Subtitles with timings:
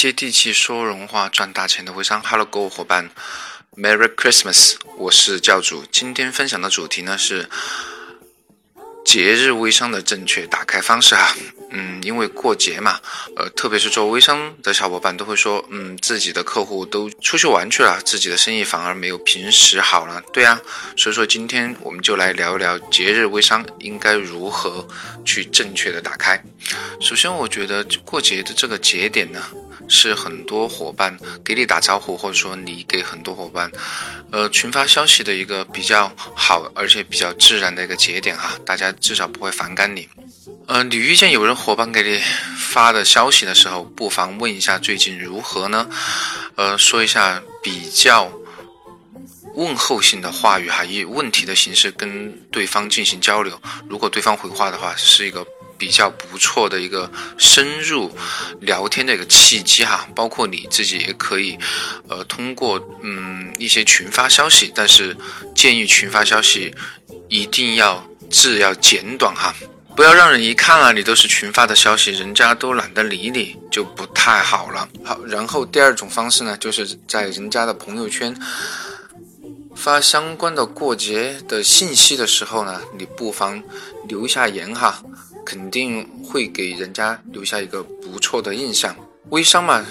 [0.00, 3.10] 接地气说人话赚大钱的微商，Hello，各位伙伴
[3.76, 4.76] ，Merry Christmas！
[4.96, 7.46] 我是教主，今天分享的主题呢是
[9.04, 11.36] 节日微商的正确打开方式啊。
[11.72, 12.98] 嗯，因为过节嘛，
[13.36, 20.22] 呃，特别是做微商的小伙伴都会说，嗯，自己的客户都出去玩去了，自己的生意反而没有平时好了。
[20.32, 20.58] 对啊，
[20.96, 24.88] 所以说今天我们就来聊一聊节日微商应该如何
[25.26, 26.42] 去正确的打开。
[27.02, 29.42] 首先，我觉得过节的这个节点呢。
[29.90, 33.70] 是很多伙伴给你打招呼，或者说你给很多伙伴，
[34.30, 40.08] 呃，群发消息的一个比较好，而且比较自然的一个节点哈，大家至少不会反感你。
[40.66, 42.22] 呃，你遇见有人伙伴给你
[42.56, 45.88] 发的消息的时候，不妨问一下最近如何呢？
[46.54, 48.30] 呃，说一下比较
[49.54, 53.60] 问候性的话语哈，以问题的形式跟对方进行交流。
[53.88, 55.44] 如果对方回话的话，是一个。
[55.80, 58.14] 比较不错的一个深入
[58.60, 61.58] 聊天的一个契机哈，包括你自己也可以，
[62.06, 65.16] 呃，通过嗯一些群发消息，但是
[65.54, 66.74] 建议群发消息
[67.30, 69.54] 一定要字要简短哈，
[69.96, 74.86] 不要让人一看了你都是群发的消息，人家都懒得理你，就不太好了。
[75.02, 78.36] 好，然后第二种方式呢，就是在人家的朋友圈
[79.80, 83.62] 发相关的过节的信息的时候呢，你不妨
[84.06, 85.02] 留下言哈。
[85.42, 88.94] 肯定会给人家留下一个不错的印象。
[89.30, 89.84] 微商嘛，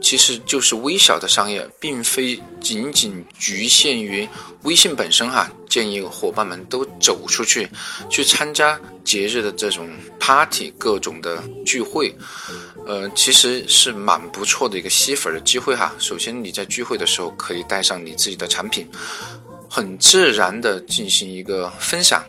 [0.00, 4.28] 其实就是微小的商业，并非仅仅局限于
[4.62, 5.50] 微信本身哈。
[5.68, 7.68] 建议伙伴们都走出去，
[8.08, 12.12] 去参加节日的这种 party，各种的聚会，
[12.84, 15.94] 呃，其实是蛮不错的一个吸粉的机会哈。
[16.00, 18.84] 首先你在聚会的时候可以带上你自己的产品，
[19.68, 22.24] 很自然的进行一个分享。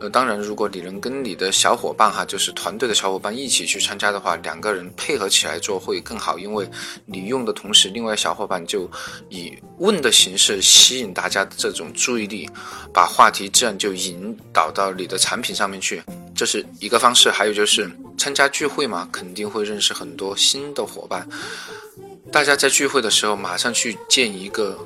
[0.00, 6.68] 呃，当然，如果你能跟你的小伙伴哈，就是团队的小伙伴一起去参加的话，两个人配合起来做会更好，因为
[7.06, 8.90] 你用的同时，另外小伙伴就
[9.28, 12.50] 以问的形式吸引大家的这种注意力，
[12.92, 16.02] 把话题自然就引导到你的产品上面去，
[16.34, 17.30] 这是一个方式。
[17.30, 17.88] 还有就是
[18.18, 21.26] 参加聚会嘛，肯定会认识很多新的伙伴，
[22.32, 24.76] 大家在聚会的时候马上去建一个。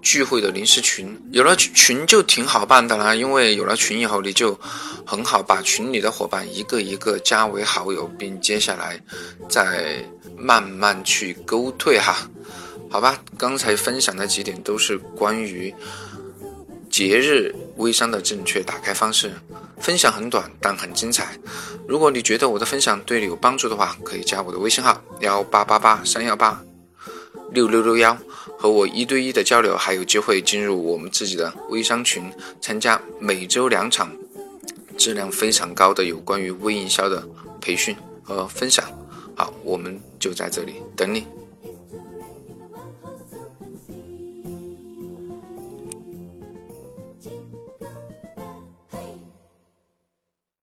[0.00, 4.58] 聚会的临时群有了群就挺好办的啦，因为有了群以后，你就
[5.04, 9.00] 很好把群里的伙伴一个一个加为好友，并接下来
[9.48, 10.04] 再
[10.36, 12.16] 慢慢去勾兑哈。
[12.88, 15.74] 好吧，刚才分享的几点都是关于
[16.88, 19.32] 节日微商的正确打开方式，
[19.78, 21.36] 分享很短但很精彩。
[21.86, 26.62] 如果你觉得我的分享对你有帮助的话，可以加我的微信号幺八八八三幺八
[27.52, 28.16] 六六六幺。
[28.56, 34.10] 和我一对一的交流，还有机会进入我们自己的微商群，参加每周两场
[34.96, 37.26] 质量非常高的有关于微营销的
[37.60, 38.84] 培训和分享。
[39.34, 41.24] 好，我们就在这里等你。